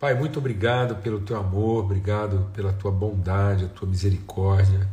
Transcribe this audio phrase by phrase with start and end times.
[0.00, 4.88] Pai, muito obrigado pelo teu amor, obrigado pela tua bondade, a tua misericórdia.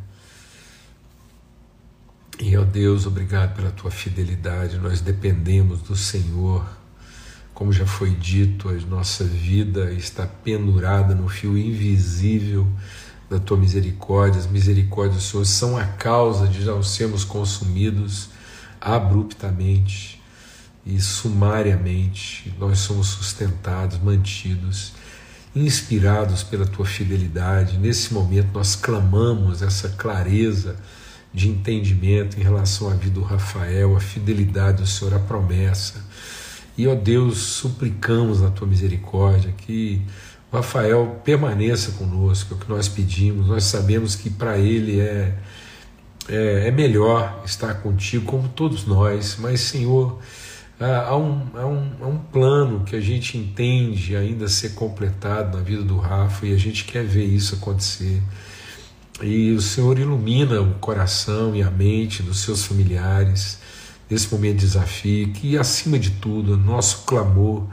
[2.37, 4.77] E, ó Deus, obrigado pela tua fidelidade.
[4.77, 6.67] Nós dependemos do Senhor.
[7.53, 12.67] Como já foi dito, a nossa vida está pendurada no fio invisível
[13.29, 14.41] da tua misericórdia.
[14.41, 18.29] As misericórdias do Senhor são a causa de já sermos consumidos
[18.81, 20.16] abruptamente
[20.87, 22.53] e sumariamente.
[22.57, 24.93] Nós somos sustentados, mantidos
[25.55, 27.77] inspirados pela tua fidelidade.
[27.77, 30.77] Nesse momento nós clamamos essa clareza
[31.33, 36.05] de entendimento em relação à vida do Rafael, a fidelidade do Senhor, a promessa.
[36.77, 40.01] E, ó Deus, suplicamos na tua misericórdia que
[40.51, 43.47] Rafael permaneça conosco, é o que nós pedimos.
[43.47, 45.35] Nós sabemos que para ele é,
[46.29, 50.19] é, é melhor estar contigo, como todos nós, mas, Senhor
[50.79, 55.63] há um, há, um, há um plano que a gente entende ainda ser completado na
[55.63, 58.21] vida do Rafa e a gente quer ver isso acontecer.
[59.21, 63.59] E o Senhor ilumina o coração e a mente dos seus familiares
[64.09, 67.65] nesse momento de desafio, que acima de tudo, nosso clamor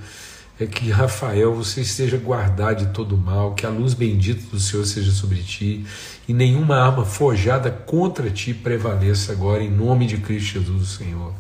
[0.59, 4.85] é que Rafael você esteja guardado de todo mal, que a luz bendita do Senhor
[4.85, 5.85] seja sobre ti
[6.29, 11.35] e nenhuma arma forjada contra ti prevaleça agora em nome de Cristo Jesus, Senhor.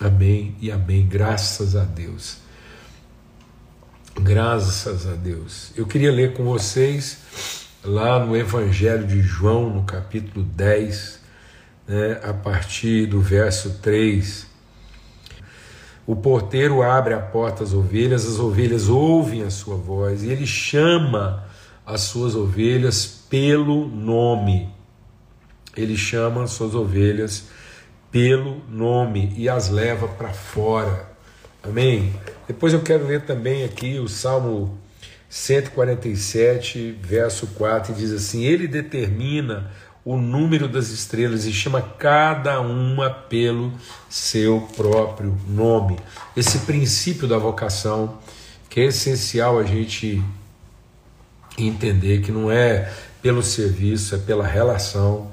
[0.00, 1.06] Amém e amém.
[1.06, 2.38] Graças a Deus.
[4.18, 5.72] Graças a Deus.
[5.76, 7.18] Eu queria ler com vocês
[7.84, 11.20] lá no Evangelho de João, no capítulo 10,
[11.86, 14.46] né, a partir do verso 3.
[16.06, 20.46] O porteiro abre a porta às ovelhas, as ovelhas ouvem a sua voz e ele
[20.46, 21.44] chama
[21.84, 24.66] as suas ovelhas pelo nome.
[25.76, 27.50] Ele chama as suas ovelhas
[28.10, 31.08] pelo nome e as leva para fora.
[31.62, 32.14] Amém?
[32.46, 34.78] Depois eu quero ler também aqui o Salmo
[35.28, 39.70] 147, verso 4, e diz assim: Ele determina
[40.04, 43.72] o número das estrelas e chama cada uma pelo
[44.08, 45.98] seu próprio nome.
[46.36, 48.18] Esse princípio da vocação
[48.68, 50.22] que é essencial a gente
[51.58, 52.90] entender que não é
[53.20, 55.30] pelo serviço, é pela relação.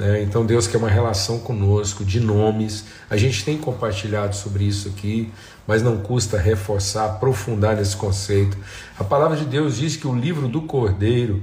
[0.00, 0.22] Né?
[0.22, 2.86] Então Deus quer uma relação conosco de nomes.
[3.10, 5.30] A gente tem compartilhado sobre isso aqui,
[5.66, 8.56] mas não custa reforçar, aprofundar nesse conceito.
[8.98, 11.42] A palavra de Deus diz que o livro do Cordeiro,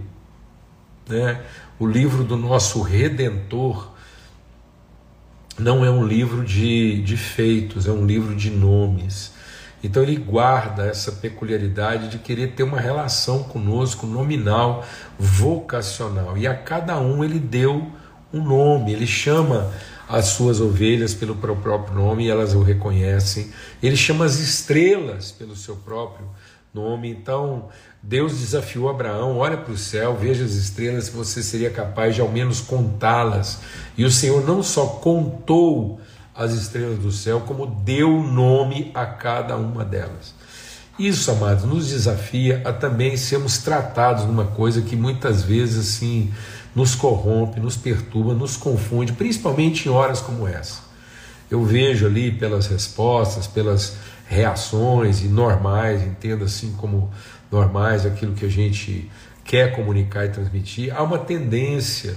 [1.07, 1.39] né,
[1.77, 3.91] o livro do nosso Redentor,
[5.59, 9.33] não é um livro de, de feitos, é um livro de nomes.
[9.83, 14.83] Então ele guarda essa peculiaridade de querer ter uma relação conosco nominal,
[15.19, 16.35] vocacional.
[16.35, 17.91] E a cada um ele deu
[18.33, 19.71] um nome, ele chama
[20.07, 23.51] as suas ovelhas pelo próprio nome e elas o reconhecem.
[23.81, 26.27] Ele chama as estrelas pelo seu próprio
[26.73, 27.09] nome.
[27.09, 27.69] Então,
[28.01, 32.21] Deus desafiou Abraão: olha para o céu, veja as estrelas, se você seria capaz de
[32.21, 33.59] ao menos contá-las.
[33.97, 35.99] E o Senhor não só contou
[36.33, 40.36] as estrelas do céu, como deu nome a cada uma delas.
[40.99, 46.33] Isso, amados, nos desafia a também sermos tratados numa coisa que muitas vezes assim
[46.75, 50.81] nos corrompe, nos perturba, nos confunde, principalmente em horas como essa.
[51.49, 53.95] Eu vejo ali pelas respostas, pelas
[54.27, 57.11] reações e normais, entenda assim como
[57.51, 59.09] normais aquilo que a gente
[59.45, 62.15] quer comunicar e transmitir, há uma tendência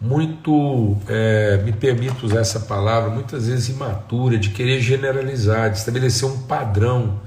[0.00, 6.28] muito, é, me permito usar essa palavra, muitas vezes imatura, de querer generalizar, de estabelecer
[6.28, 7.20] um padrão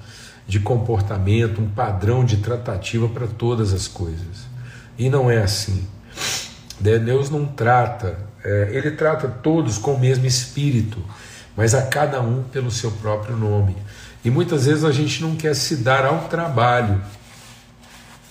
[0.49, 4.47] de comportamento, um padrão de tratativa para todas as coisas.
[4.97, 5.87] E não é assim.
[6.79, 10.97] Deus não trata, é, ele trata todos com o mesmo espírito,
[11.55, 13.77] mas a cada um pelo seu próprio nome.
[14.25, 16.99] E muitas vezes a gente não quer se dar ao trabalho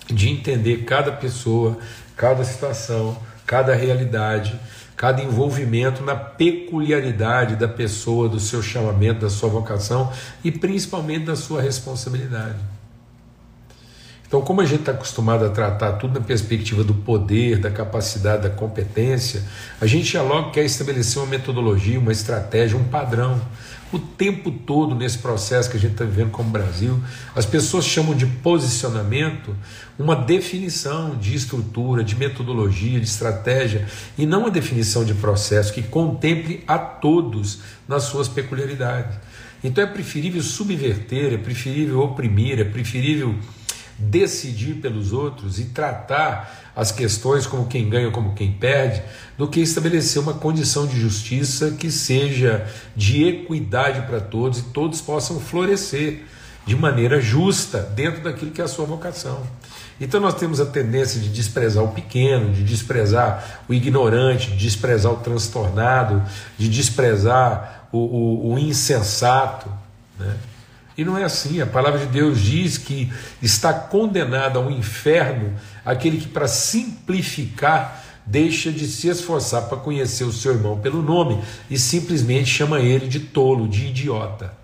[0.08, 1.78] de entender cada pessoa,
[2.16, 4.58] cada situação, cada realidade,
[4.98, 11.36] cada envolvimento na peculiaridade da pessoa, do seu chamamento, da sua vocação e principalmente da
[11.36, 12.58] sua responsabilidade.
[14.26, 18.42] Então, como a gente está acostumado a tratar tudo na perspectiva do poder, da capacidade,
[18.42, 19.42] da competência,
[19.80, 23.40] a gente já logo quer estabelecer uma metodologia, uma estratégia, um padrão.
[23.90, 27.02] O tempo todo nesse processo que a gente está vivendo como Brasil,
[27.34, 29.56] as pessoas chamam de posicionamento
[29.98, 33.86] uma definição de estrutura, de metodologia, de estratégia,
[34.18, 39.18] e não uma definição de processo que contemple a todos nas suas peculiaridades.
[39.64, 43.34] Então é preferível subverter, é preferível oprimir, é preferível
[43.98, 49.02] decidir pelos outros e tratar as questões como quem ganha, como quem perde,
[49.36, 55.00] do que estabelecer uma condição de justiça que seja de equidade para todos e todos
[55.00, 56.24] possam florescer
[56.64, 59.42] de maneira justa, dentro daquilo que é a sua vocação.
[60.00, 65.12] Então nós temos a tendência de desprezar o pequeno, de desprezar o ignorante, de desprezar
[65.12, 66.22] o transtornado,
[66.56, 69.68] de desprezar o, o, o insensato.
[70.18, 70.36] Né?
[70.98, 71.60] E não é assim.
[71.60, 78.72] A palavra de Deus diz que está condenado ao inferno aquele que, para simplificar, deixa
[78.72, 81.40] de se esforçar para conhecer o seu irmão pelo nome
[81.70, 84.58] e simplesmente chama ele de tolo, de idiota.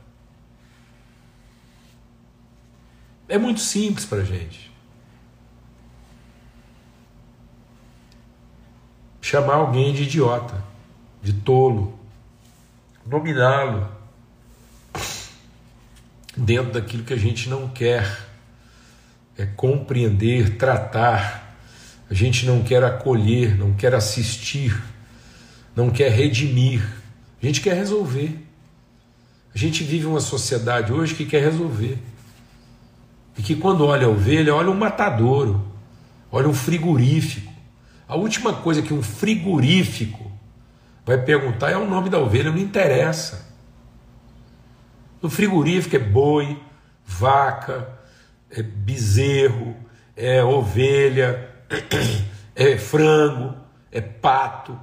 [3.29, 4.73] É muito simples para a gente.
[9.23, 10.63] Chamar alguém de idiota,
[11.23, 11.97] de tolo,
[13.07, 13.94] nominá-lo
[16.37, 18.27] dentro daquilo que a gente não quer
[19.37, 21.45] é compreender, tratar
[22.11, 24.81] a gente não quer acolher, não quer assistir,
[25.75, 26.83] não quer redimir,
[27.43, 28.41] a gente quer resolver.
[29.55, 31.99] A gente vive uma sociedade hoje que quer resolver.
[33.39, 35.65] E que quando olha a ovelha, olha um matadouro,
[36.31, 37.53] olha um frigorífico.
[38.07, 40.31] A última coisa que um frigorífico
[41.07, 43.54] vai perguntar é o nome da ovelha, não interessa.
[45.25, 46.63] No frigorífico é boi,
[47.03, 47.99] vaca,
[48.51, 49.75] é bezerro,
[50.15, 51.51] é ovelha,
[52.55, 53.57] é frango,
[53.91, 54.79] é pato.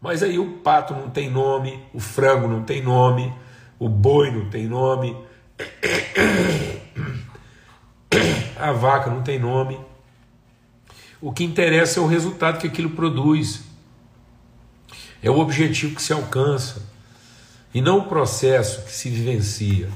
[0.00, 3.34] Mas aí o pato não tem nome, o frango não tem nome,
[3.76, 5.16] o boi não tem nome,
[8.56, 9.80] a vaca não tem nome.
[11.20, 13.67] O que interessa é o resultado que aquilo produz,
[15.22, 16.82] é o objetivo que se alcança,
[17.72, 19.88] e não o processo que se vivencia.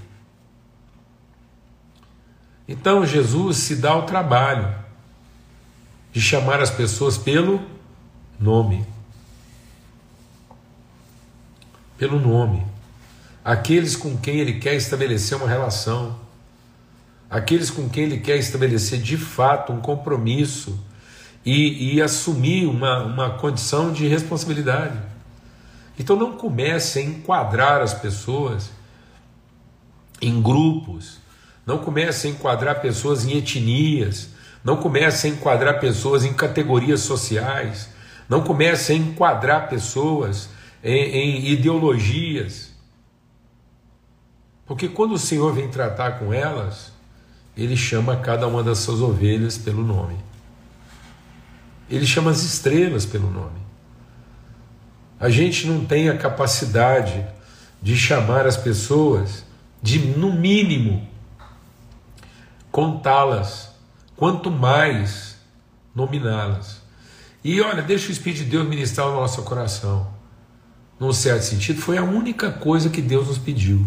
[2.67, 4.75] Então Jesus se dá o trabalho
[6.13, 7.61] de chamar as pessoas pelo
[8.39, 8.87] nome.
[11.97, 12.67] Pelo nome.
[13.45, 16.21] Aqueles com quem ele quer estabelecer uma relação.
[17.29, 20.79] Aqueles com quem ele quer estabelecer de fato um compromisso
[21.45, 25.12] e, e assumir uma, uma condição de responsabilidade.
[25.99, 28.71] Então não comece a enquadrar as pessoas
[30.21, 31.23] em grupos
[31.65, 34.31] não comece a enquadrar pessoas em etnias,
[34.65, 37.89] não comece a enquadrar pessoas em categorias sociais,
[38.29, 40.49] não comece a enquadrar pessoas
[40.83, 42.73] em, em ideologias.
[44.67, 46.93] Porque quando o Senhor vem tratar com elas,
[47.57, 50.17] ele chama cada uma das suas ovelhas pelo nome.
[51.91, 53.62] Ele chama as estrelas pelo nome.
[55.23, 57.25] A gente não tem a capacidade
[57.81, 59.45] de chamar as pessoas
[59.81, 61.09] de, no mínimo,
[62.73, 63.71] contá-las,
[64.17, 65.37] quanto mais
[65.95, 66.83] nominá-las.
[67.45, 70.13] E olha, deixa o Espírito de Deus ministrar o nosso coração.
[70.99, 73.87] Num certo sentido, foi a única coisa que Deus nos pediu.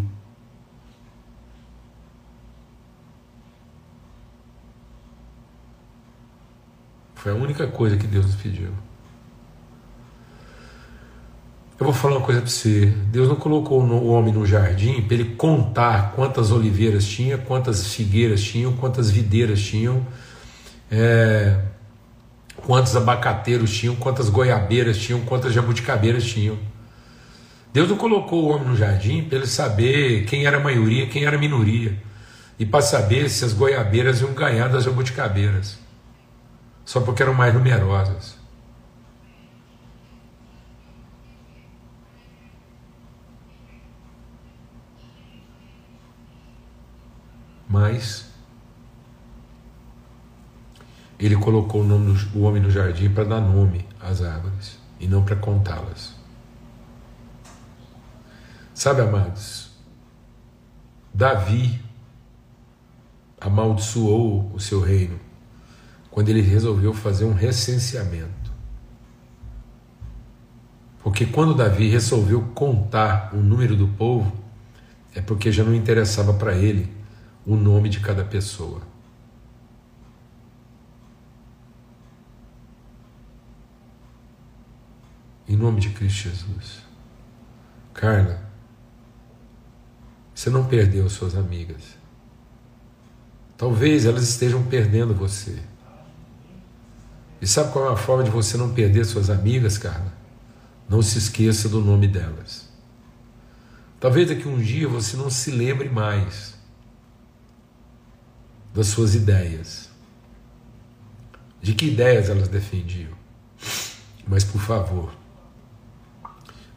[7.14, 8.72] Foi a única coisa que Deus nos pediu.
[11.78, 12.86] Eu vou falar uma coisa para você.
[12.86, 18.42] Deus não colocou o homem no jardim para ele contar quantas oliveiras tinha, quantas figueiras
[18.42, 20.08] tinham, quantas videiras tinham,
[20.90, 21.60] é,
[22.66, 26.58] quantos abacateiros tinham, quantas goiabeiras tinham, quantas jabuticabeiras tinham.
[27.74, 31.26] Deus não colocou o homem no jardim para ele saber quem era a maioria, quem
[31.26, 32.02] era a minoria,
[32.58, 35.78] e para saber se as goiabeiras iam ganhar das jabuticabeiras,
[36.86, 38.45] só porque eram mais numerosas.
[47.68, 48.30] Mas
[51.20, 55.24] ele colocou o, nome, o homem no jardim para dar nome às árvores e não
[55.24, 56.14] para contá-las.
[58.74, 59.72] Sabe, amados,
[61.14, 61.82] Davi
[63.40, 65.18] amaldiçoou o seu reino
[66.12, 68.52] quando ele resolveu fazer um recenseamento.
[71.00, 74.34] Porque quando Davi resolveu contar o número do povo,
[75.14, 76.92] é porque já não interessava para ele
[77.46, 78.82] o nome de cada pessoa.
[85.48, 86.82] Em nome de Cristo Jesus.
[87.94, 88.44] Carla,
[90.34, 91.96] você não perdeu suas amigas.
[93.56, 95.62] Talvez elas estejam perdendo você.
[97.40, 100.12] E sabe qual é a forma de você não perder suas amigas, Carla?
[100.90, 102.68] Não se esqueça do nome delas.
[104.00, 106.55] Talvez daqui um dia você não se lembre mais
[108.76, 109.90] das suas ideias.
[111.62, 113.14] De que ideias elas defendiam.
[114.28, 115.16] Mas, por favor,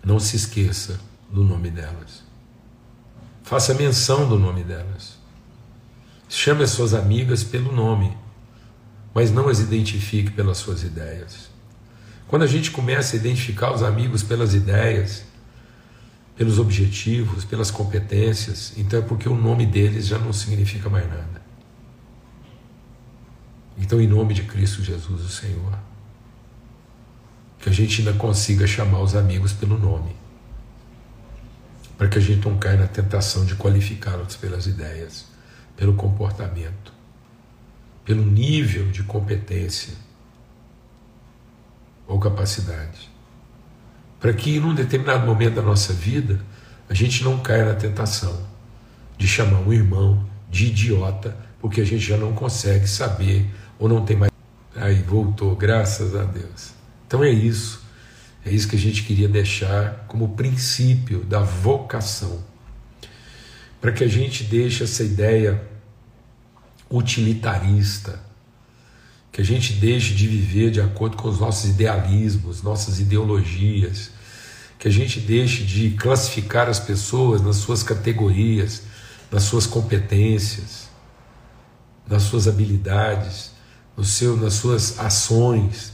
[0.05, 2.23] não se esqueça do nome delas.
[3.43, 5.19] Faça menção do nome delas.
[6.29, 8.17] Chame as suas amigas pelo nome,
[9.15, 11.51] mas não as identifique pelas suas ideias.
[12.29, 15.25] Quando a gente começa a identificar os amigos pelas ideias,
[16.37, 21.38] pelos objetivos, pelas competências, então é porque o nome deles já não significa mais nada.
[23.79, 25.79] Então, em nome de Cristo Jesus, o Senhor,
[27.61, 30.15] que a gente ainda consiga chamar os amigos pelo nome,
[31.97, 35.27] para que a gente não caia na tentação de qualificá-los pelas ideias,
[35.77, 36.93] pelo comportamento,
[38.05, 39.95] pelo nível de competência
[42.07, 43.11] ou capacidade.
[44.19, 46.41] Para que em um determinado momento da nossa vida
[46.89, 48.47] a gente não caia na tentação
[49.17, 54.05] de chamar um irmão de idiota, porque a gente já não consegue saber ou não
[54.05, 54.33] tem mais.
[54.75, 56.73] Aí voltou, graças a Deus.
[57.07, 57.83] Então é isso.
[58.45, 62.43] É isso que a gente queria deixar como princípio da vocação.
[63.81, 65.63] Para que a gente deixe essa ideia
[66.91, 68.21] utilitarista,
[69.31, 74.11] que a gente deixe de viver de acordo com os nossos idealismos, nossas ideologias,
[74.79, 78.83] que a gente deixe de classificar as pessoas nas suas categorias,
[79.31, 80.89] nas suas competências,
[82.07, 83.53] nas suas habilidades,
[83.99, 85.93] no seu, nas suas ações,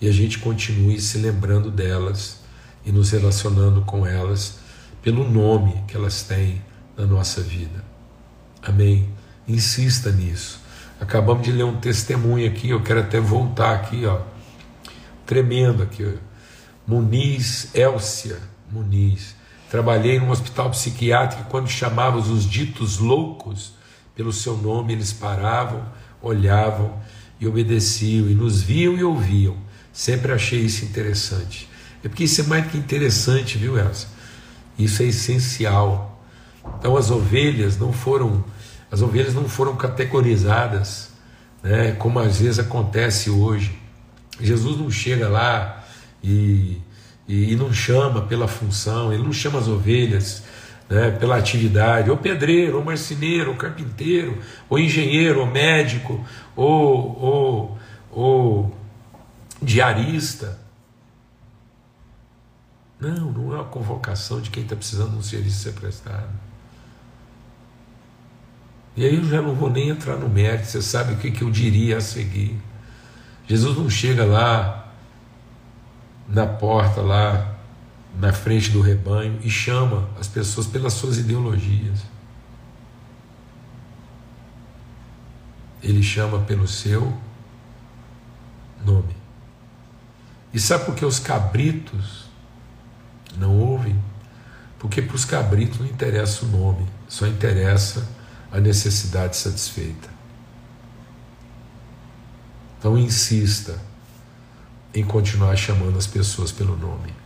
[0.00, 2.40] e a gente continue se lembrando delas
[2.86, 4.60] e nos relacionando com elas
[5.02, 6.62] pelo nome que elas têm
[6.96, 7.84] na nossa vida.
[8.62, 9.08] Amém?
[9.46, 10.60] Insista nisso.
[11.00, 14.20] Acabamos de ler um testemunho aqui, eu quero até voltar aqui, ó.
[15.26, 16.16] Tremendo aqui.
[16.86, 18.38] Muniz, Elcia
[18.70, 19.34] Muniz.
[19.68, 23.72] Trabalhei num hospital psiquiátrico e quando chamávamos os ditos loucos
[24.14, 25.84] pelo seu nome, eles paravam,
[26.20, 27.00] olhavam
[27.42, 29.56] e obedeciam, e nos viam e ouviam.
[29.92, 31.68] Sempre achei isso interessante.
[32.04, 34.06] É porque isso é mais que interessante, viu, Elsa?
[34.78, 36.24] Isso é essencial.
[36.78, 38.44] Então as ovelhas não foram
[38.92, 41.10] as ovelhas não foram categorizadas,
[41.62, 43.76] né, como às vezes acontece hoje.
[44.38, 45.82] Jesus não chega lá
[46.22, 46.78] e,
[47.26, 50.42] e, e não chama pela função, ele não chama as ovelhas
[50.92, 56.22] né, pela atividade, ou pedreiro, ou marceneiro, ou carpinteiro, ou engenheiro, ou médico,
[56.54, 57.78] ou, ou,
[58.10, 58.76] ou
[59.62, 60.60] diarista.
[63.00, 66.28] Não, não é uma convocação de quem está precisando de um serviço ser prestado.
[68.94, 71.40] E aí eu já não vou nem entrar no mérito, você sabe o que, que
[71.40, 72.60] eu diria a seguir.
[73.48, 74.92] Jesus não chega lá
[76.28, 77.51] na porta, lá
[78.18, 82.00] na frente do rebanho e chama as pessoas pelas suas ideologias.
[85.82, 87.16] Ele chama pelo seu
[88.84, 89.16] nome.
[90.52, 92.26] E sabe por que os cabritos
[93.36, 93.98] não ouvem?
[94.78, 98.06] Porque para os cabritos não interessa o nome, só interessa
[98.50, 100.10] a necessidade satisfeita.
[102.78, 103.80] Então insista
[104.92, 107.21] em continuar chamando as pessoas pelo nome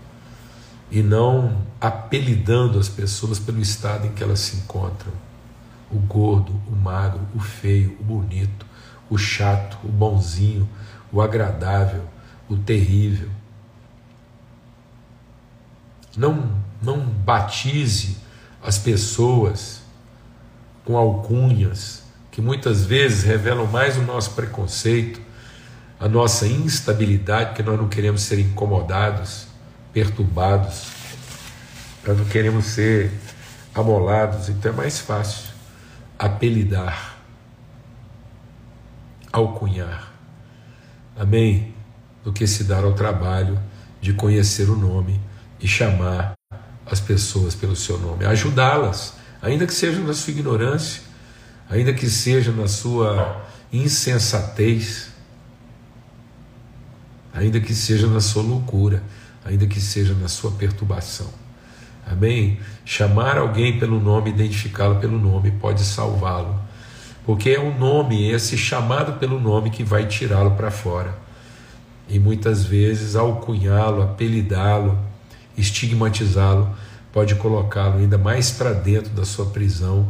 [0.90, 5.12] e não apelidando as pessoas pelo estado em que elas se encontram.
[5.90, 8.66] O gordo, o magro, o feio, o bonito,
[9.08, 10.68] o chato, o bonzinho,
[11.12, 12.02] o agradável,
[12.48, 13.28] o terrível.
[16.16, 16.50] Não,
[16.82, 18.16] não batize
[18.62, 19.82] as pessoas
[20.84, 25.20] com alcunhas que muitas vezes revelam mais o nosso preconceito,
[25.98, 29.45] a nossa instabilidade, que nós não queremos ser incomodados,
[29.96, 30.88] perturbados,
[32.06, 33.10] nós não queremos ser
[33.74, 35.48] amolados, então é mais fácil
[36.18, 37.16] apelidar,
[39.32, 40.12] alcunhar.
[41.18, 41.74] Amém?
[42.22, 43.58] Do que se dar ao trabalho
[43.98, 45.18] de conhecer o nome
[45.58, 46.34] e chamar
[46.84, 51.00] as pessoas pelo seu nome, ajudá-las ainda que seja na sua ignorância,
[51.70, 55.08] ainda que seja na sua insensatez,
[57.36, 59.02] ainda que seja na sua loucura,
[59.44, 61.28] ainda que seja na sua perturbação.
[62.06, 62.58] Amém?
[62.84, 66.58] Chamar alguém pelo nome, identificá-lo pelo nome, pode salvá-lo.
[67.24, 71.18] Porque é o nome, esse chamado pelo nome, que vai tirá-lo para fora.
[72.08, 74.96] E muitas vezes, alcunhá-lo, apelidá-lo,
[75.58, 76.70] estigmatizá-lo,
[77.12, 80.08] pode colocá-lo ainda mais para dentro da sua prisão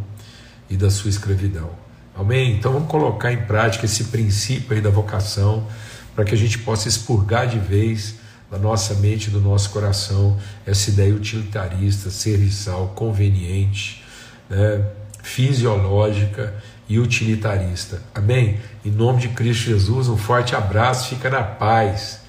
[0.69, 1.71] e da sua escravidão.
[2.15, 2.53] Amém?
[2.53, 5.67] Então vamos colocar em prática esse princípio aí da vocação
[6.17, 8.15] para que a gente possa expurgar de vez
[8.51, 14.03] da nossa mente do nosso coração essa ideia utilitarista, serviçal, conveniente,
[14.49, 14.83] né,
[15.23, 16.55] fisiológica
[16.89, 18.01] e utilitarista.
[18.15, 18.59] Amém?
[18.85, 22.21] Em nome de Cristo Jesus, um forte abraço, fica na paz.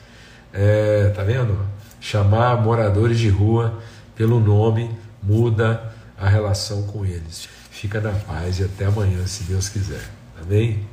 [0.51, 1.57] É, tá vendo?
[2.01, 3.79] Chamar moradores de rua
[4.15, 4.89] pelo nome
[5.21, 7.47] muda a relação com eles.
[7.69, 10.09] Fica na paz e até amanhã, se Deus quiser.
[10.41, 10.87] Amém?